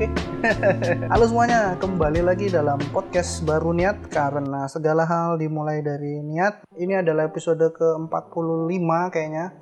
[0.00, 0.08] Oke.
[1.12, 6.64] Halo semuanya, kembali lagi dalam podcast baru niat karena segala hal dimulai dari niat.
[6.72, 9.52] Ini adalah episode ke-45 kayaknya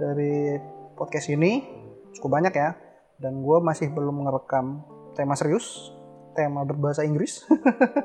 [0.00, 0.56] dari
[0.96, 1.68] podcast ini.
[2.16, 2.80] Cukup banyak ya.
[3.20, 4.88] Dan gue masih belum ngerekam
[5.20, 5.92] tema serius,
[6.32, 7.44] tema berbahasa Inggris.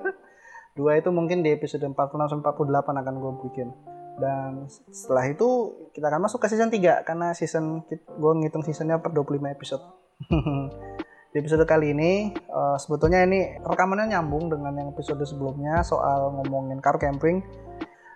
[0.75, 3.71] Dua itu mungkin di episode 46 48 akan gue bikin.
[4.19, 5.47] Dan setelah itu
[5.95, 9.83] kita akan masuk ke season 3 karena season gue ngitung seasonnya per 25 episode.
[11.29, 16.81] Di episode kali ini uh, sebetulnya ini rekamannya nyambung dengan yang episode sebelumnya soal ngomongin
[16.81, 17.45] car camping.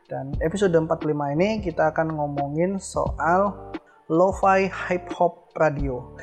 [0.09, 3.70] Dan episode 45 ini kita akan ngomongin soal
[4.09, 6.17] lo-fi hip hop radio.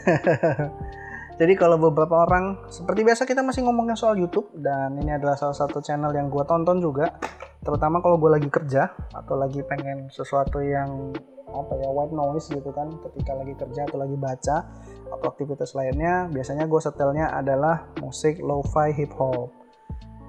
[1.40, 5.54] Jadi kalau beberapa orang seperti biasa kita masih ngomongin soal YouTube dan ini adalah salah
[5.54, 7.06] satu channel yang gue tonton juga.
[7.62, 11.14] Terutama kalau gue lagi kerja atau lagi pengen sesuatu yang
[11.50, 14.56] apa ya white noise gitu kan ketika lagi kerja atau lagi baca
[15.11, 19.50] atau aktivitas lainnya biasanya gue setelnya adalah musik lo-fi hip hop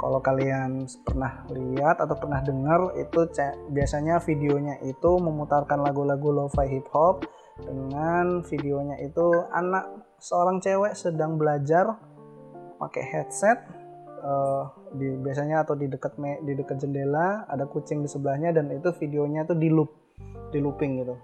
[0.01, 3.29] kalau kalian pernah lihat atau pernah dengar itu
[3.69, 7.21] biasanya videonya itu memutarkan lagu-lagu lo-fi hip hop
[7.61, 12.01] dengan videonya itu anak seorang cewek sedang belajar
[12.81, 13.61] pakai headset
[14.25, 18.89] uh, di biasanya atau di dekat di dekat jendela ada kucing di sebelahnya dan itu
[18.97, 19.93] videonya tuh di loop
[20.49, 21.15] di looping gitu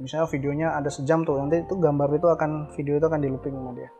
[0.00, 3.54] misalnya videonya ada sejam tuh nanti itu gambar itu akan video itu akan di looping
[3.54, 3.90] sama dia.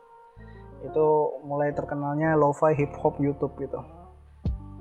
[0.87, 1.07] Itu
[1.45, 3.83] mulai terkenalnya lo-fi hip hop YouTube gitu.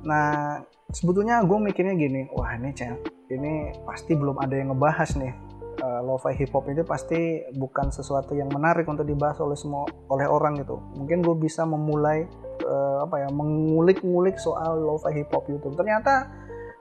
[0.05, 0.61] Nah
[0.93, 5.33] sebetulnya gue mikirnya gini wah ini cek ini pasti belum ada yang ngebahas nih.
[5.77, 10.25] Uh, lo-fi hip hop itu pasti bukan sesuatu yang menarik untuk dibahas oleh semua oleh
[10.25, 10.81] orang gitu.
[10.97, 12.25] Mungkin gue bisa memulai
[12.65, 15.77] uh, apa ya mengulik-ngulik soal lo-fi hip hop YouTube.
[15.77, 16.33] Ternyata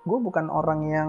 [0.07, 1.09] gue bukan orang yang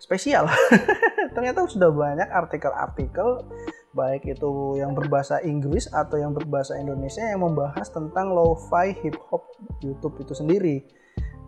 [0.00, 0.48] spesial.
[1.36, 3.44] Ternyata sudah banyak artikel-artikel
[3.90, 9.50] baik itu yang berbahasa Inggris atau yang berbahasa Indonesia yang membahas tentang lo-fi hip hop
[9.84, 10.76] YouTube itu sendiri.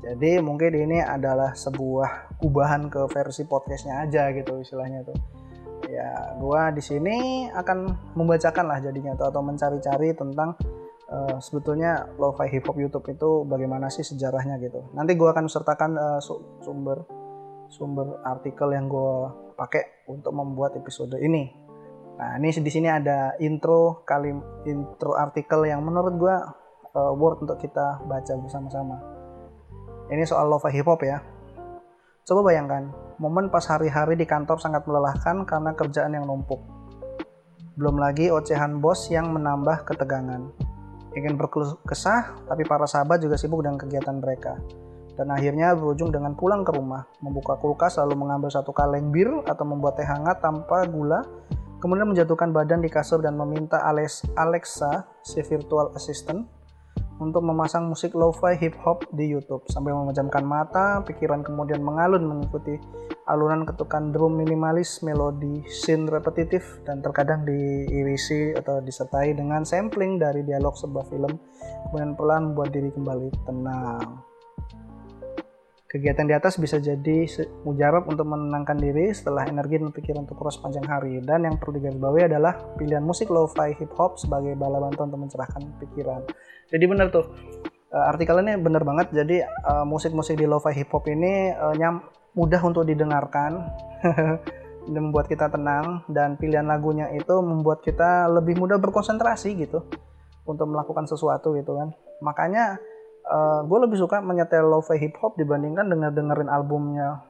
[0.03, 5.19] Jadi mungkin ini adalah sebuah kubahan ke versi podcastnya aja gitu istilahnya tuh.
[5.87, 10.59] Ya, gua di sini akan membacakan lah jadinya tuh, atau mencari-cari tentang
[11.07, 14.83] uh, sebetulnya lo-fi hip hop YouTube itu bagaimana sih sejarahnya gitu.
[14.99, 16.21] Nanti gua akan sertakan uh,
[16.65, 17.22] sumber
[17.73, 19.13] sumber artikel yang gue
[19.57, 21.49] pakai untuk membuat episode ini.
[22.21, 24.29] Nah, ini di sini ada intro kali
[24.69, 26.37] intro artikel yang menurut gue
[26.93, 29.01] uh, worth untuk kita baca bersama-sama.
[30.13, 31.25] Ini soal love hip hop ya.
[32.29, 36.61] Coba bayangkan, momen pas hari-hari di kantor sangat melelahkan karena kerjaan yang numpuk.
[37.75, 40.53] Belum lagi ocehan bos yang menambah ketegangan.
[41.17, 44.61] Ingin berkeluh kesah, tapi para sahabat juga sibuk dengan kegiatan mereka
[45.17, 49.65] dan akhirnya berujung dengan pulang ke rumah, membuka kulkas lalu mengambil satu kaleng bir atau
[49.69, 51.21] membuat teh hangat tanpa gula,
[51.85, 56.49] kemudian menjatuhkan badan di kasur dan meminta Alexa, si virtual assistant,
[57.21, 59.63] untuk memasang musik lo-fi hip hop di YouTube.
[59.71, 62.81] Sambil memejamkan mata, pikiran kemudian mengalun mengikuti
[63.31, 70.43] alunan ketukan drum minimalis, melodi synth repetitif dan terkadang diirisi atau disertai dengan sampling dari
[70.43, 71.39] dialog sebuah film,
[71.91, 74.32] kemudian pelan membuat diri kembali tenang.
[75.93, 77.29] Kegiatan di atas bisa jadi
[77.69, 81.21] mujarab untuk menenangkan diri setelah energi dan pikiran terus panjang hari.
[81.21, 85.61] Dan yang perlu digarisbawahi adalah pilihan musik lo-fi hip hop sebagai bala bantuan untuk mencerahkan
[85.85, 86.25] pikiran.
[86.73, 87.29] Jadi benar tuh,
[87.93, 89.13] uh, artikel ini benar banget.
[89.13, 92.01] Jadi uh, musik-musik di lo-fi hip hop ini uh, nyam,
[92.33, 93.61] mudah untuk didengarkan.
[94.83, 99.87] dan membuat kita tenang dan pilihan lagunya itu membuat kita lebih mudah berkonsentrasi gitu
[100.43, 101.95] untuk melakukan sesuatu gitu kan.
[102.19, 102.83] Makanya
[103.27, 107.23] uh, eh, gue lebih suka menyetel lo-fi hip hop dibandingkan denger dengerin albumnya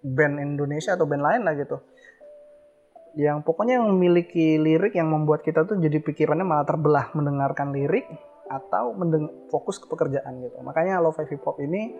[0.00, 1.76] band Indonesia atau band lain lah gitu.
[3.18, 8.06] Yang pokoknya yang memiliki lirik yang membuat kita tuh jadi pikirannya malah terbelah mendengarkan lirik
[8.50, 10.58] atau mendeng fokus ke pekerjaan gitu.
[10.62, 11.94] Makanya lo-fi hip hop ini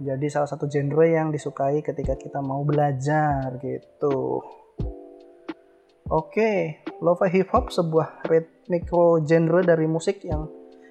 [0.00, 4.42] jadi salah satu genre yang disukai ketika kita mau belajar gitu.
[6.10, 8.28] Oke lo-fi hip hop sebuah
[8.68, 10.46] micro genre dari musik yang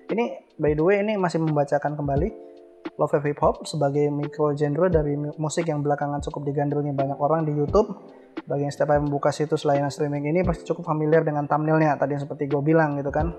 [0.10, 2.30] ini by the way ini masih membacakan kembali
[3.00, 7.56] Love Hip Hop sebagai micro genre dari musik yang belakangan cukup digandrungi banyak orang di
[7.56, 7.96] YouTube.
[8.44, 12.24] Bagi yang setiap membuka situs layanan streaming ini pasti cukup familiar dengan thumbnailnya tadi yang
[12.24, 13.32] seperti gue bilang gitu kan.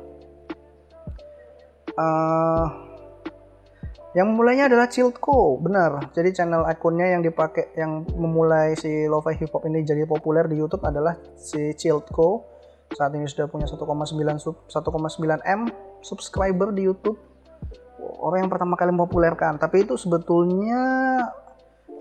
[1.97, 2.67] Uh,
[4.17, 6.11] yang memulainya adalah Childco, benar.
[6.17, 10.57] Jadi channel akunnya yang dipakai yang memulai si lo-fi hip hop ini jadi populer di
[10.57, 12.49] YouTube adalah si Childco.
[12.91, 14.73] Saat ini sudah punya 1,9 1,9
[15.47, 15.61] M
[16.01, 17.19] subscriber di YouTube
[18.01, 20.83] orang yang pertama kali mempopulerkan tapi itu sebetulnya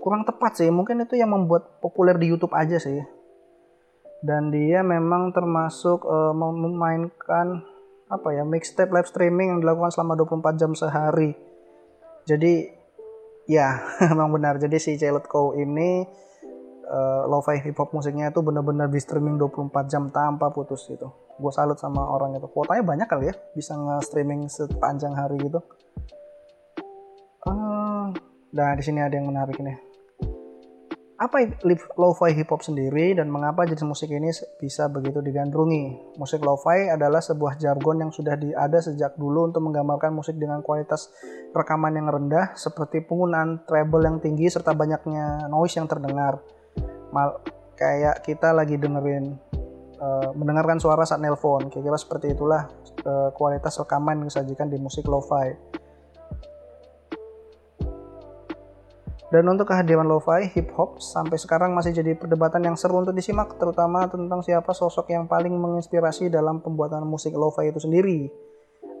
[0.00, 3.00] kurang tepat sih mungkin itu yang membuat populer di YouTube aja sih
[4.20, 7.64] dan dia memang termasuk uh, memainkan
[8.10, 11.32] apa ya mixtape live streaming yang dilakukan selama 24 jam sehari.
[12.28, 12.68] Jadi
[13.48, 13.80] ya
[14.12, 14.60] memang benar.
[14.60, 16.04] Jadi si Celet Cow ini
[16.90, 21.06] uh, lo-fi hip hop musiknya itu benar-benar di streaming 24 jam tanpa putus gitu.
[21.38, 22.50] Gue salut sama orang itu.
[22.50, 25.62] Kuotanya banyak kali ya, bisa nge-streaming sepanjang hari gitu.
[27.46, 28.12] Uh,
[28.52, 29.90] nah di sini ada yang menarik nih
[31.20, 31.52] apa
[32.00, 36.16] lo-fi hip hop sendiri dan mengapa jenis musik ini bisa begitu digandrungi?
[36.16, 41.12] Musik lo-fi adalah sebuah jargon yang sudah ada sejak dulu untuk menggambarkan musik dengan kualitas
[41.52, 46.40] rekaman yang rendah seperti penggunaan treble yang tinggi serta banyaknya noise yang terdengar.
[47.10, 47.42] Mal
[47.74, 49.34] kayak kita lagi dengerin
[50.00, 52.68] uh, mendengarkan suara saat nelpon, kira-kira seperti itulah
[53.06, 55.54] uh, kualitas rekaman yang disajikan di musik lo-fi.
[59.30, 63.54] Dan untuk kehadiran lo-fi, hip hop sampai sekarang masih jadi perdebatan yang seru untuk disimak,
[63.62, 68.26] terutama tentang siapa sosok yang paling menginspirasi dalam pembuatan musik lo-fi itu sendiri.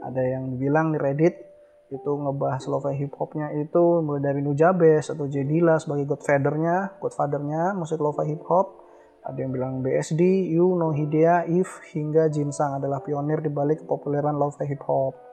[0.06, 1.49] Ada yang bilang di Reddit
[1.90, 7.74] itu ngebahas lo-fi hip hopnya itu mulai dari Nujabes atau J Dilla sebagai godfathernya, godfathernya
[7.74, 8.78] musik lo-fi hip hop.
[9.20, 14.38] Ada yang bilang BSD, Yu, No Hidea, If, hingga Jinsang adalah pionir di balik kepopuleran
[14.38, 15.30] lo-fi hip hop.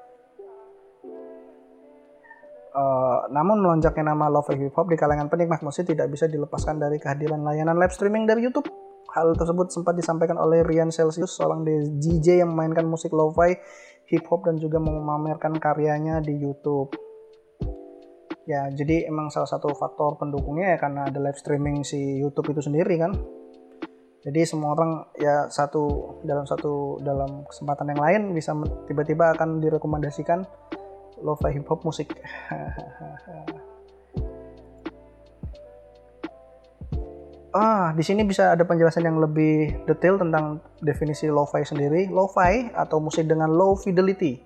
[2.78, 7.02] Uh, namun melonjaknya nama Love Hip Hop di kalangan penikmat musik tidak bisa dilepaskan dari
[7.02, 8.70] kehadiran layanan live streaming dari YouTube.
[9.18, 11.66] Hal tersebut sempat disampaikan oleh Rian Celsius, seorang
[11.98, 13.58] DJ yang memainkan musik lo-fi,
[14.08, 16.92] hip hop dan juga memamerkan karyanya di YouTube.
[18.48, 22.64] Ya, jadi emang salah satu faktor pendukungnya ya karena ada live streaming si YouTube itu
[22.64, 23.12] sendiri kan.
[24.24, 28.56] Jadi semua orang ya satu dalam satu dalam kesempatan yang lain bisa
[28.88, 30.44] tiba-tiba akan direkomendasikan
[31.24, 32.12] lo-fi hip hop musik.
[37.54, 42.12] ah, di sini bisa ada penjelasan yang lebih detail tentang definisi lo-fi sendiri.
[42.12, 44.44] Lo-fi atau musik dengan low fidelity.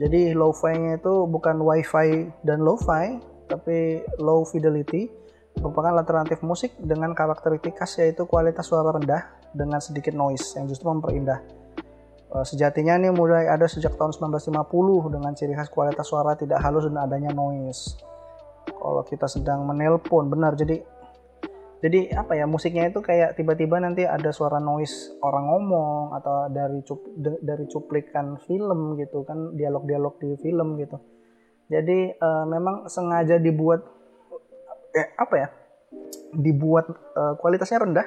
[0.00, 5.12] Jadi lo-fi-nya itu bukan wifi dan lo-fi, tapi low fidelity
[5.60, 10.88] merupakan alternatif musik dengan karakteristik khas yaitu kualitas suara rendah dengan sedikit noise yang justru
[10.88, 11.44] memperindah
[12.32, 16.88] Eh, sejatinya ini mulai ada sejak tahun 1950 dengan ciri khas kualitas suara tidak halus
[16.88, 18.00] dan adanya noise.
[18.64, 20.56] Kalau kita sedang menelpon, benar.
[20.56, 20.80] Jadi
[21.82, 26.78] jadi apa ya musiknya itu kayak tiba-tiba nanti ada suara noise orang ngomong atau dari
[26.86, 27.02] cup,
[27.42, 31.02] dari cuplikan film gitu kan dialog-dialog di film gitu.
[31.66, 33.82] Jadi uh, memang sengaja dibuat
[34.94, 35.48] eh, apa ya?
[36.38, 36.86] Dibuat
[37.18, 38.06] uh, kualitasnya rendah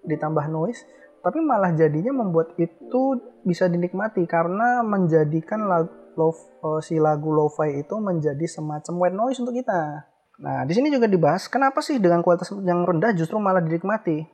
[0.00, 0.80] ditambah noise
[1.20, 6.32] tapi malah jadinya membuat itu bisa dinikmati karena menjadikan lagu, lo,
[6.64, 10.09] uh, si lagu lo-fi itu menjadi semacam white noise untuk kita.
[10.40, 14.24] Nah, di sini juga dibahas kenapa sih dengan kualitas yang rendah justru malah dinikmati.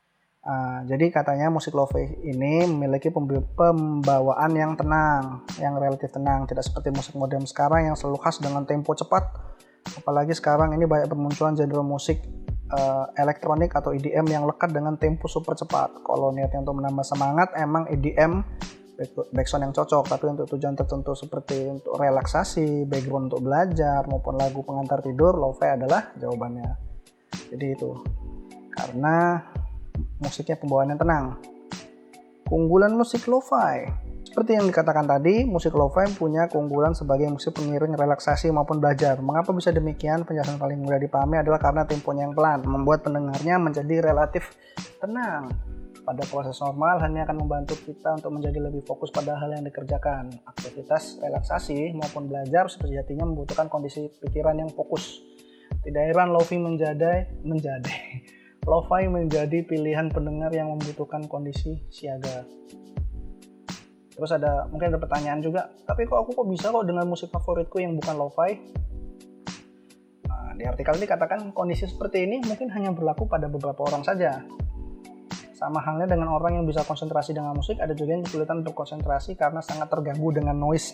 [0.47, 6.95] Uh, jadi katanya musik lo-fi ini memiliki pembawaan yang tenang, yang relatif tenang, tidak seperti
[6.95, 9.27] musik modern sekarang yang selalu khas dengan tempo cepat.
[9.99, 12.23] Apalagi sekarang ini banyak bermunculan genre musik
[12.71, 15.99] uh, elektronik atau EDM yang lekat dengan tempo super cepat.
[15.99, 18.39] Kalau niatnya untuk menambah semangat, emang EDM
[19.31, 20.05] backsound yang cocok.
[20.09, 25.77] Tapi untuk tujuan tertentu seperti untuk relaksasi, background untuk belajar, maupun lagu pengantar tidur, lo-fi
[25.77, 26.71] adalah jawabannya.
[27.53, 27.91] Jadi itu.
[28.73, 29.41] Karena
[30.21, 31.25] musiknya pembawaannya tenang.
[32.47, 38.53] Keunggulan musik lo-fi seperti yang dikatakan tadi, musik lo-fi punya keunggulan sebagai musik pengiring relaksasi
[38.53, 39.17] maupun belajar.
[39.17, 40.29] Mengapa bisa demikian?
[40.29, 44.53] Penjelasan paling mudah dipahami adalah karena temponya yang pelan, membuat pendengarnya menjadi relatif
[45.01, 45.49] tenang.
[46.07, 50.31] Pada proses normal hanya akan membantu kita untuk menjadi lebih fokus pada hal yang dikerjakan.
[50.47, 55.19] Aktivitas relaksasi maupun belajar sejatinya membutuhkan kondisi pikiran yang fokus.
[55.83, 57.91] Tidak heran lo-fi menjadi menjadi
[58.71, 62.47] lo-fi menjadi pilihan pendengar yang membutuhkan kondisi siaga.
[64.15, 67.83] Terus ada mungkin ada pertanyaan juga, tapi kok aku kok bisa kok dengan musik favoritku
[67.83, 68.55] yang bukan lo-fi?
[70.23, 74.39] Nah, di artikel ini katakan kondisi seperti ini mungkin hanya berlaku pada beberapa orang saja.
[75.57, 79.57] Sama halnya dengan orang yang bisa konsentrasi dengan musik, ada juga yang kesulitan berkonsentrasi karena
[79.65, 80.93] sangat terganggu dengan noise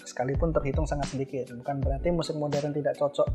[0.00, 1.52] sekalipun terhitung sangat sedikit.
[1.52, 3.28] Bukan berarti musik modern tidak cocok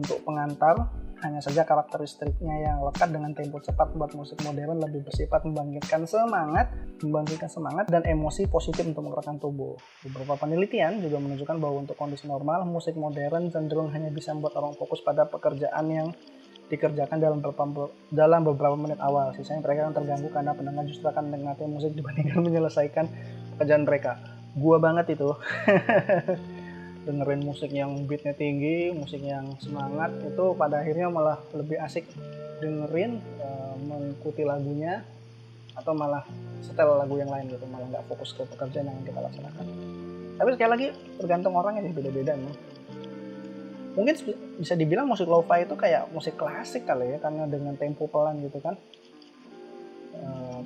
[0.00, 0.88] untuk pengantar,
[1.20, 6.72] hanya saja karakteristiknya yang lekat dengan tempo cepat membuat musik modern lebih bersifat membangkitkan semangat,
[7.04, 9.76] membangkitkan semangat dan emosi positif untuk menggerakkan tubuh.
[10.08, 14.72] Beberapa penelitian juga menunjukkan bahwa untuk kondisi normal, musik modern cenderung hanya bisa membuat orang
[14.72, 16.08] fokus pada pekerjaan yang
[16.68, 19.32] dikerjakan dalam beberapa, dalam beberapa menit awal.
[19.34, 23.04] Sisanya mereka akan terganggu karena pendengar justru akan menikmati musik dibandingkan menyelesaikan
[23.56, 24.20] pekerjaan mereka.
[24.56, 25.32] Gua banget itu.
[27.08, 32.04] dengerin musik yang beatnya tinggi, musik yang semangat itu pada akhirnya malah lebih asik
[32.60, 35.00] dengerin, uh, mengikuti lagunya
[35.72, 36.20] atau malah
[36.60, 39.66] setel lagu yang lain gitu, malah nggak fokus ke pekerjaan yang kita laksanakan.
[40.38, 42.77] tapi sekali lagi tergantung orangnya sih beda-beda nih
[43.98, 44.14] mungkin
[44.62, 48.62] bisa dibilang musik lo-fi itu kayak musik klasik kali ya karena dengan tempo pelan gitu
[48.62, 48.78] kan
[50.14, 50.62] uh,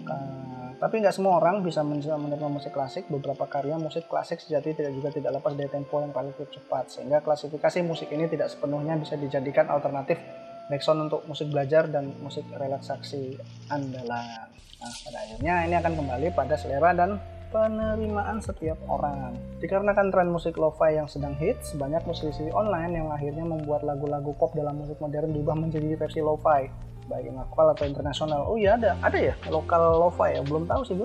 [0.82, 3.06] tapi nggak semua orang bisa menerima musik klasik.
[3.06, 6.90] Beberapa karya musik klasik sejati tidak juga tidak lepas dari tempo yang relatif cepat.
[6.90, 10.18] Sehingga klasifikasi musik ini tidak sepenuhnya bisa dijadikan alternatif
[10.66, 13.38] background untuk musik belajar dan musik relaksasi
[13.70, 14.50] andalan.
[14.82, 17.14] Nah, pada akhirnya ini akan kembali pada selera dan
[17.52, 19.36] penerimaan setiap orang.
[19.60, 24.56] Dikarenakan tren musik lo-fi yang sedang hits, banyak musisi online yang akhirnya membuat lagu-lagu pop
[24.56, 26.72] dalam musik modern diubah menjadi versi lo-fi.
[27.12, 28.48] Baik yang lokal atau internasional.
[28.48, 30.42] Oh iya ada ada ya lokal lo-fi ya?
[30.42, 31.04] Belum tahu sih bu.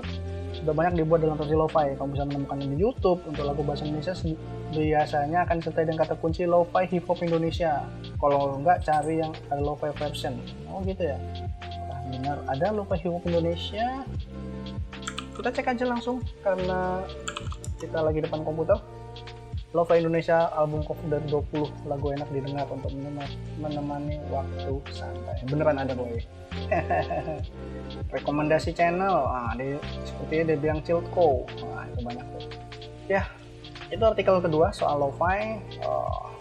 [0.55, 1.93] Sudah banyak dibuat dalam versi lo-fi.
[1.99, 4.15] Kamu bisa menemukan di YouTube untuk lagu bahasa Indonesia
[4.71, 7.83] biasanya akan disertai dengan kata kunci lo-fi hip hop Indonesia.
[8.17, 10.39] Kalau enggak cari yang ada lo-fi version.
[10.71, 11.17] Oh gitu ya?
[11.91, 12.37] Nah, benar.
[12.55, 14.05] Ada lo-fi hip hop Indonesia
[15.37, 17.05] kita cek aja langsung karena
[17.77, 18.81] kita lagi depan komputer
[19.75, 22.87] Love Indonesia album cover dari 20 lagu enak didengar untuk
[23.59, 25.43] menemani waktu santai.
[25.43, 26.17] Beneran ada boy.
[28.15, 29.75] Rekomendasi channel, ah, di,
[30.07, 31.43] sepertinya dia bilang Childco.
[31.67, 32.43] Nah, itu banyak tuh.
[33.11, 33.27] Ya,
[33.91, 35.59] itu artikel kedua soal lo-fi.
[35.83, 36.31] Oh,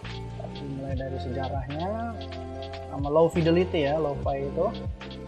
[0.79, 2.15] mulai dari sejarahnya,
[2.95, 4.65] nama low fidelity ya, lo-fi itu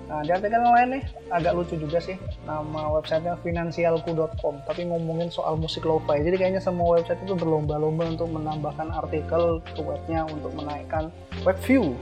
[0.09, 2.17] Nah, di artikel yang lain nih, agak lucu juga sih.
[2.49, 6.25] Nama websitenya finansialku.com, tapi ngomongin soal musik lo-fi.
[6.25, 11.13] Jadi kayaknya semua website itu berlomba-lomba untuk menambahkan artikel ke webnya untuk menaikkan
[11.45, 11.93] web view.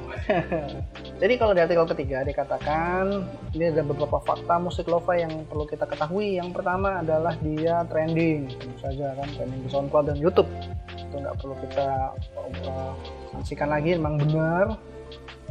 [1.22, 5.84] Jadi kalau di artikel ketiga dikatakan, ini ada beberapa fakta musik lo-fi yang perlu kita
[5.84, 6.40] ketahui.
[6.40, 10.48] Yang pertama adalah dia trending, tentu saja kan, trending di SoundCloud dan YouTube.
[10.96, 12.16] Itu nggak perlu kita
[12.72, 12.96] uh,
[13.36, 14.80] saksikan lagi, memang benar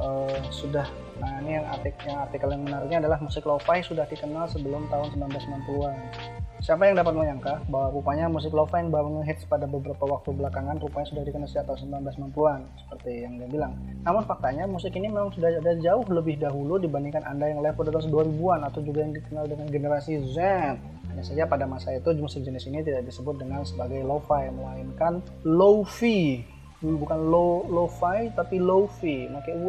[0.00, 0.86] uh, sudah
[1.16, 5.16] Nah ini yang artikel, yang artikel yang menariknya adalah musik lo-fi sudah dikenal sebelum tahun
[5.16, 5.96] 1990-an.
[6.56, 10.76] Siapa yang dapat menyangka bahwa rupanya musik lo-fi yang baru ngehits pada beberapa waktu belakangan
[10.80, 13.72] rupanya sudah dikenal sejak tahun 1990-an seperti yang dia bilang.
[14.04, 17.92] Namun faktanya musik ini memang sudah ada jauh lebih dahulu dibandingkan Anda yang lahir pada
[17.96, 20.36] tahun 2000-an atau juga yang dikenal dengan generasi Z.
[21.12, 26.55] Hanya saja pada masa itu musik jenis ini tidak disebut dengan sebagai lo-fi melainkan lo-fi
[26.82, 29.68] bukan low lo-fi tapi lo-fi pakai w.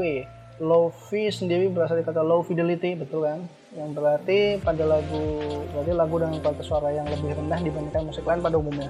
[0.58, 3.46] Low fi sendiri berasal dari kata low fidelity betul kan?
[3.78, 5.22] Yang berarti pada lagu
[5.70, 8.90] berarti lagu dengan kualitas suara yang lebih rendah dibandingkan musik lain pada umumnya.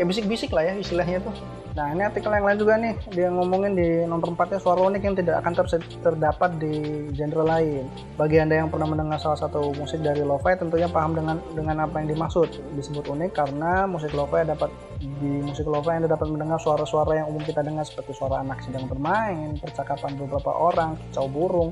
[0.00, 1.36] Kayak bisik-bisik lah ya istilahnya tuh
[1.74, 5.16] nah ini artikel yang lain juga nih dia ngomongin di nomor 4 suara unik yang
[5.18, 5.66] tidak akan ter
[6.06, 6.74] terdapat di
[7.10, 7.90] genre lain.
[8.14, 11.98] Bagi anda yang pernah mendengar salah satu musik dari lo-fi tentunya paham dengan dengan apa
[11.98, 12.46] yang dimaksud.
[12.78, 14.70] Disebut unik karena musik lo-fi dapat
[15.02, 18.86] di musik lo-fi anda dapat mendengar suara-suara yang umum kita dengar seperti suara anak sedang
[18.86, 21.70] bermain percakapan beberapa orang kicau burung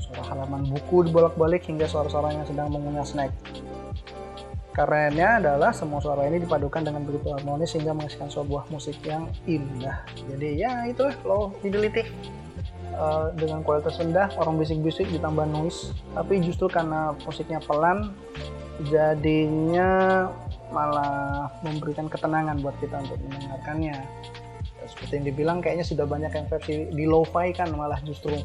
[0.00, 3.30] suara halaman buku dibolak-balik hingga suara-suara yang sedang mengunyah snack
[4.72, 10.00] Karenanya adalah semua suara ini dipadukan dengan begitu harmonis sehingga menghasilkan sebuah musik yang indah.
[10.32, 12.08] Jadi ya itulah low fidelity.
[12.92, 15.96] Uh, dengan kualitas rendah, orang bisik-bisik ditambah noise.
[16.12, 18.12] Tapi justru karena musiknya pelan,
[18.88, 20.28] jadinya
[20.72, 23.96] malah memberikan ketenangan buat kita untuk mendengarkannya.
[24.88, 28.36] Seperti yang dibilang, kayaknya sudah banyak yang versi di lo-fi kan malah justru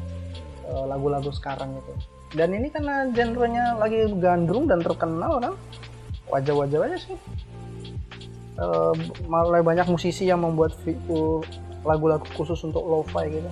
[0.64, 1.92] eh, lagu-lagu uh, sekarang itu.
[2.36, 5.54] Dan ini karena genrenya lagi gandrung dan terkenal kan,
[6.28, 7.16] wajah-wajah aja sih.
[9.28, 10.74] Malah banyak musisi yang membuat
[11.86, 13.50] lagu-lagu khusus untuk lo-fi gitu.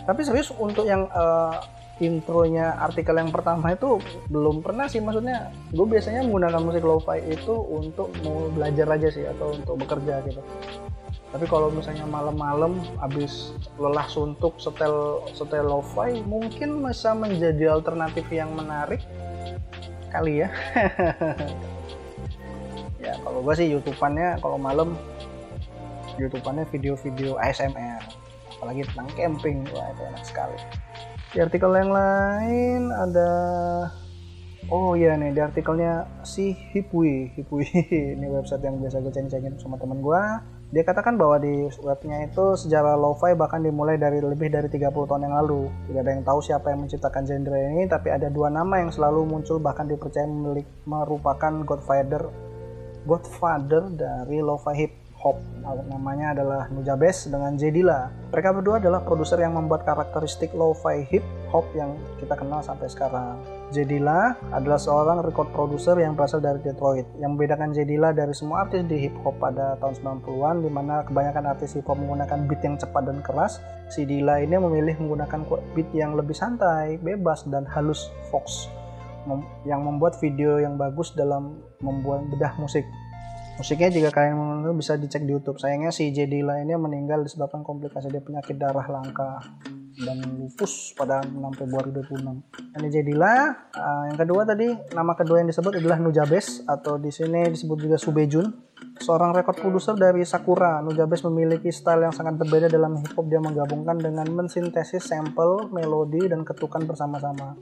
[0.00, 1.54] Tapi serius untuk yang uh,
[2.00, 4.00] intronya artikel yang pertama itu
[4.32, 4.98] belum pernah sih.
[4.98, 10.24] Maksudnya gue biasanya menggunakan musik lo-fi itu untuk mau belajar aja sih atau untuk bekerja
[10.26, 10.42] gitu
[11.30, 18.50] tapi kalau misalnya malam-malam habis lelah suntuk setel setel lo-fi mungkin bisa menjadi alternatif yang
[18.54, 19.02] menarik
[20.10, 20.50] kali ya.
[23.00, 24.92] Ya kalau gue sih youtubeannya kalau malam
[26.20, 27.96] youtubeannya video-video ASMR
[28.60, 30.58] apalagi tentang camping wah itu enak sekali.
[31.32, 33.30] Di artikel yang lain ada
[34.68, 37.64] oh iya nih di artikelnya si Hipwi Hipwi.
[38.20, 40.22] Ini website yang biasa gue cengin-cengin sama temen gue
[40.70, 45.26] dia katakan bahwa di webnya itu sejarah lo-fi bahkan dimulai dari lebih dari 30 tahun
[45.26, 45.66] yang lalu.
[45.90, 49.26] Tidak ada yang tahu siapa yang menciptakan genre ini, tapi ada dua nama yang selalu
[49.26, 52.30] muncul bahkan dipercaya milik, merupakan godfather
[53.02, 55.42] godfather dari lo-fi hip hop.
[55.90, 58.06] Namanya adalah Nujabes dengan Jedila.
[58.30, 63.36] Mereka berdua adalah produser yang membuat karakteristik lo-fi hip hop yang kita kenal sampai sekarang.
[63.70, 67.06] Jedila adalah seorang record producer yang berasal dari Detroit.
[67.18, 71.44] Yang membedakan Jedila dari semua artis di hip hop pada tahun 90-an di mana kebanyakan
[71.54, 75.90] artis hip hop menggunakan beat yang cepat dan keras, si Dila ini memilih menggunakan beat
[75.94, 78.70] yang lebih santai, bebas dan halus Fox
[79.68, 82.88] yang membuat video yang bagus dalam membuat bedah musik
[83.60, 88.08] musiknya jika kalian menonton bisa dicek di YouTube sayangnya si J ini meninggal disebabkan komplikasi
[88.08, 89.44] dia penyakit darah langka
[90.00, 92.76] dan lupus pada 6 Februari 2006.
[92.80, 93.38] Ini jadilah
[93.76, 97.96] uh, yang kedua tadi nama kedua yang disebut adalah Nujabes atau di sini disebut juga
[98.00, 98.72] Subejun.
[99.00, 103.28] Seorang rekod produser dari Sakura, Nujabes memiliki style yang sangat berbeda dalam hip hop.
[103.28, 107.56] Dia menggabungkan dengan mensintesis sampel, melodi, dan ketukan bersama-sama.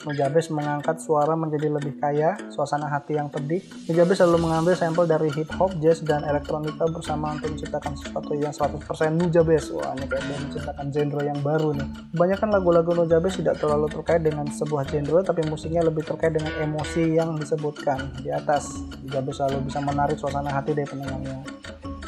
[0.00, 3.60] Nujabes mengangkat suara menjadi lebih kaya, suasana hati yang pedih.
[3.84, 8.48] Nujabes selalu mengambil sampel dari hip hop, jazz, dan elektronika bersama untuk menciptakan sesuatu yang
[8.48, 8.80] 100%
[9.20, 9.68] Nujabes.
[9.76, 11.88] Wah, ini kayak dia menciptakan genre yang baru nih.
[12.16, 17.04] Kebanyakan lagu-lagu Nujabes tidak terlalu terkait dengan sebuah genre, tapi musiknya lebih terkait dengan emosi
[17.20, 18.80] yang disebutkan di atas.
[19.04, 21.44] Nujabes selalu bisa menarik suasana hati dari pendengarnya.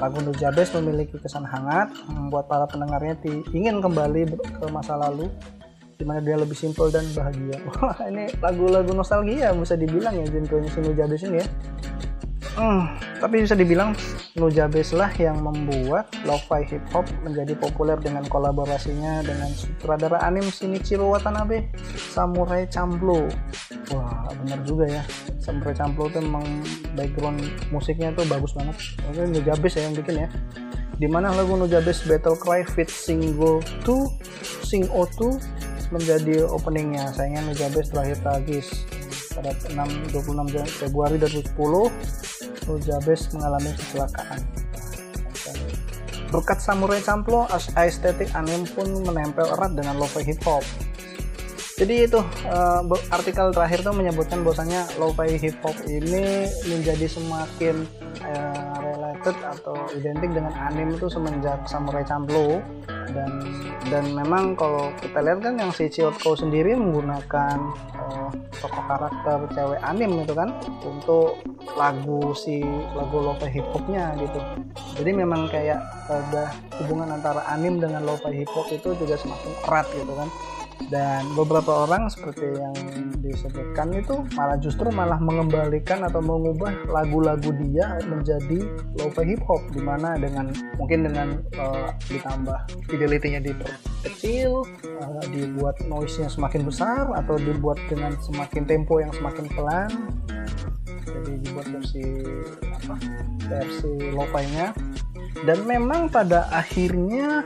[0.01, 3.21] Lagu Nujabes memiliki kesan hangat, membuat para pendengarnya
[3.53, 5.29] ingin kembali ke masa lalu
[6.03, 7.63] di mana dia lebih simpel dan bahagia.
[7.79, 11.47] Wah ini lagu-lagu nostalgia bisa dibilang ya genrenya si Nujabes ini ya.
[12.53, 12.85] Hmm,
[13.17, 13.97] tapi bisa dibilang
[14.37, 21.07] Nujabes lah yang membuat lo-fi hip hop menjadi populer dengan kolaborasinya dengan sutradara anim Shinichiro
[21.07, 23.31] Watanabe Samurai Champloo.
[23.95, 25.03] Wah bener juga ya.
[25.39, 26.45] Samurai Champloo itu memang
[26.99, 27.41] background
[27.71, 28.75] musiknya tuh bagus banget.
[29.07, 30.29] Mungkin Nujabes ya yang bikin ya.
[30.99, 34.43] Di mana lagu Nujabes Battle Cry fit single 2
[34.73, 35.37] Sing O2
[35.93, 37.13] menjadi openingnya.
[37.13, 38.67] Sayangnya Nujabes terakhir tragis
[39.37, 41.93] pada 6, 26 Februari 2010
[42.67, 44.41] Nujabes mengalami kecelakaan.
[46.33, 47.45] Berkat Samurai Champloo,
[47.77, 50.65] estetik anime pun menempel erat dengan lo-fi hip hop.
[51.77, 52.81] Jadi itu uh,
[53.13, 57.85] artikel terakhir tuh menyebutkan bahwasanya lo-fi hip hop ini menjadi semakin
[58.23, 62.63] uh, related atau identik dengan anime itu semenjak Samurai Champloo
[63.13, 63.31] dan
[63.89, 67.59] dan memang kalau kita lihat kan yang si Chiyotko sendiri menggunakan
[67.97, 70.53] uh, tokoh karakter cewek anim itu kan
[70.85, 71.41] untuk
[71.77, 72.65] lagu si
[72.97, 74.41] lagu lo-fi hip hopnya gitu.
[75.01, 79.87] Jadi memang kayak ada hubungan antara anim dengan lo-fi hip hop itu juga semakin erat
[79.93, 80.29] gitu kan
[80.89, 82.75] dan beberapa orang seperti yang
[83.23, 88.67] disebutkan itu malah justru malah mengembalikan atau mengubah lagu-lagu dia menjadi
[88.99, 92.59] lo-fi hip hop di mana dengan mungkin dengan uh, ditambah
[92.91, 94.67] fidelity-nya diperkecil
[94.99, 99.91] uh, dibuat noise-nya semakin besar atau dibuat dengan semakin tempo yang semakin pelan.
[101.03, 102.05] Jadi dibuat versi
[102.65, 102.97] apa
[103.47, 104.73] versi lo-fi-nya.
[105.43, 107.43] Dan memang pada akhirnya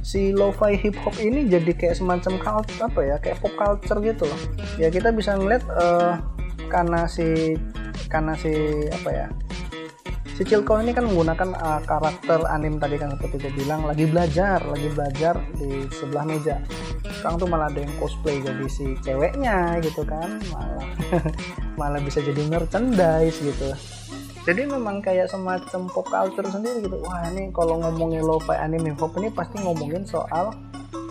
[0.00, 4.24] si lo-fi hip hop ini jadi kayak semacam culture apa ya kayak pop culture gitu
[4.24, 4.40] loh.
[4.80, 6.20] Ya kita bisa ngeliat uh,
[6.72, 7.56] karena si
[8.08, 8.52] karena si
[8.90, 9.26] apa ya
[10.40, 14.64] si Cilko ini kan menggunakan uh, karakter anim tadi kan seperti dia bilang lagi belajar
[14.64, 16.56] lagi belajar di sebelah meja.
[17.20, 20.86] Sekarang tuh malah ada yang cosplay jadi si ceweknya gitu kan malah
[21.80, 23.76] malah bisa jadi merchandise gitu
[24.48, 26.96] jadi memang kayak semacam pop culture sendiri gitu.
[27.04, 30.56] Wah ini kalau ngomongin lo-fi anime hip hop ini pasti ngomongin soal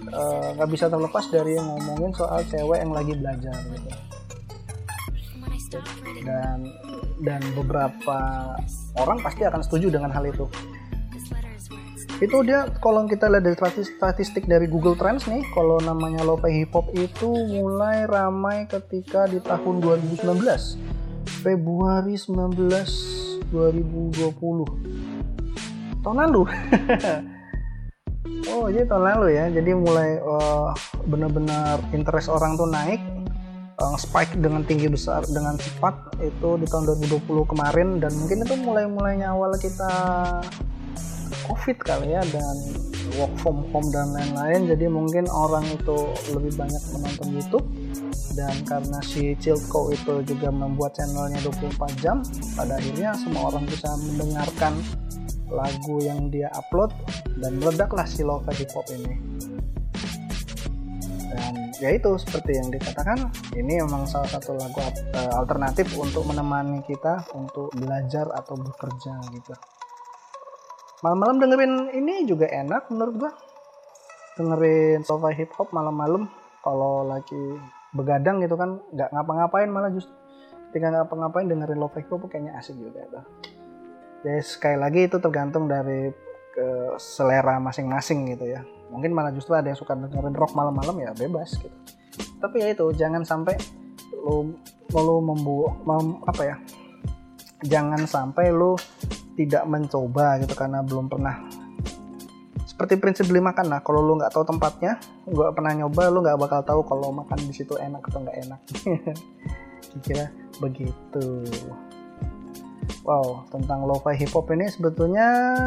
[0.09, 3.89] eh, nggak uh, bisa terlepas dari yang ngomongin soal cewek yang lagi belajar gitu.
[6.25, 6.57] Dan
[7.21, 8.17] dan beberapa
[8.97, 10.49] orang pasti akan setuju dengan hal itu.
[12.19, 16.73] Itu dia kalau kita lihat dari statistik dari Google Trends nih kalau namanya lo-fi hip
[16.73, 17.29] hop itu
[17.61, 20.99] mulai ramai ketika di tahun 2019
[21.39, 22.67] Februari 19
[23.49, 26.43] 2020 tahun lalu.
[28.49, 29.45] Oh jadi tahun lalu ya.
[29.47, 30.73] Jadi mulai uh,
[31.07, 32.99] benar-benar interest orang tuh naik.
[33.79, 36.19] Uh, spike dengan tinggi besar dengan cepat.
[36.19, 38.03] Itu di tahun 2020 kemarin.
[38.03, 39.93] Dan mungkin itu mulai-mulainya awal kita
[41.47, 42.19] covid kali ya.
[42.27, 42.55] Dan
[43.21, 44.67] work from home dan lain-lain.
[44.67, 47.65] Jadi mungkin orang itu lebih banyak menonton YouTube
[48.39, 52.23] dan karena si Chilko itu juga membuat channelnya 24 jam
[52.55, 54.79] pada akhirnya semua orang bisa mendengarkan
[55.51, 56.95] lagu yang dia upload
[57.43, 59.19] dan meledaklah si Love Hip Hop ini.
[61.29, 63.27] Dan ya itu seperti yang dikatakan
[63.59, 69.51] ini memang salah satu lagu eh, alternatif untuk menemani kita untuk belajar atau bekerja gitu.
[71.03, 73.31] Malam-malam dengerin ini juga enak menurut gua.
[74.39, 76.31] Dengerin sofa hip hop malam-malam
[76.63, 77.59] kalau lagi
[77.95, 80.13] begadang gitu kan nggak ngapa-ngapain malah justru.
[80.69, 83.21] Ketika ngapa-ngapain dengerin lo hip hop kayaknya asik juga itu
[84.19, 86.11] jadi sekali lagi itu tergantung dari
[86.51, 86.67] ke
[86.99, 88.59] selera masing-masing gitu ya.
[88.91, 91.71] Mungkin malah justru ada yang suka dengerin rock malam-malam ya bebas gitu.
[92.43, 93.55] Tapi ya itu jangan sampai
[94.19, 94.51] lo
[94.91, 96.55] lo membuat mem, apa ya?
[97.63, 98.75] Jangan sampai lo
[99.39, 101.39] tidak mencoba gitu karena belum pernah
[102.79, 103.83] seperti prinsip beli makan lah.
[103.83, 104.95] Kalau lu nggak tahu tempatnya
[105.27, 108.59] nggak pernah nyoba lu nggak bakal tahu kalau makan di situ enak atau nggak enak.
[110.07, 110.31] Kira
[110.63, 111.43] begitu.
[113.03, 115.59] Wow tentang lo-fi hip hop ini sebetulnya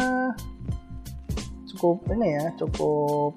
[1.69, 3.37] cukup ini ya cukup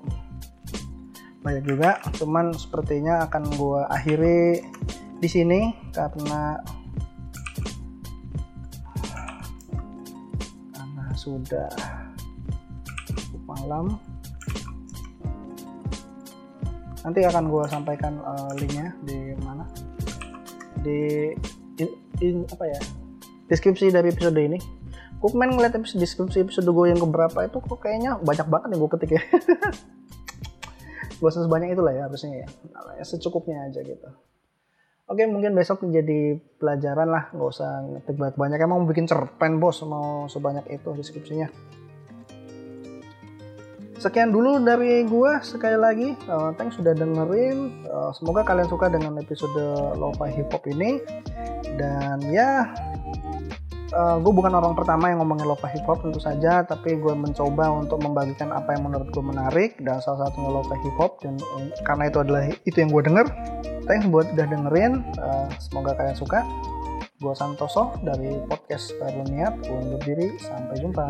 [1.43, 1.99] banyak juga.
[2.15, 4.63] Cuman sepertinya akan gue akhiri
[5.19, 6.63] di sini karena
[10.71, 12.04] karena sudah
[13.65, 13.97] malam.
[17.01, 19.65] Nanti akan gue sampaikan uh, linknya di mana?
[20.85, 21.33] Di
[21.81, 21.89] in,
[22.21, 22.79] in, apa ya?
[23.49, 24.61] Deskripsi dari episode ini.
[25.17, 28.79] Gue main ngeliat episode deskripsi episode gue yang keberapa itu kok kayaknya banyak banget yang
[28.85, 29.23] gue ketik ya.
[31.15, 32.47] Gue sebanyak itulah ya harusnya ya.
[32.75, 34.09] Nah, ya secukupnya aja gitu.
[35.07, 37.31] Oke mungkin besok jadi pelajaran lah.
[37.31, 38.59] Nggak usah ngetik banyak-banyak.
[38.59, 39.79] Emang mau bikin cerpen bos?
[39.87, 41.47] Mau sebanyak itu deskripsinya
[44.05, 47.73] sekian dulu dari gua sekali lagi uh, thanks sudah dengerin.
[47.89, 49.57] Uh, semoga kalian suka dengan episode
[49.97, 51.01] lo-fi hip hop ini.
[51.73, 52.69] Dan ya
[53.97, 57.73] uh, gue bukan orang pertama yang ngomongin lo-fi hip hop tentu saja tapi gue mencoba
[57.73, 61.17] untuk membagikan apa yang menurut gue menarik dan salah satunya lo-fi hip hop.
[61.25, 63.25] Dan um, karena itu adalah itu yang gue denger
[63.89, 65.01] thanks buat udah dengerin.
[65.17, 66.45] Uh, semoga kalian suka.
[67.17, 71.07] Gue Santoso dari podcast baru niat gue undur diri sampai jumpa